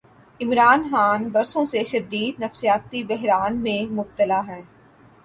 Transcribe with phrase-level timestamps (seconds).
[0.39, 4.61] عمران خان برسوں سے شدید نفسیاتی بحران میں مبتلا ہیں۔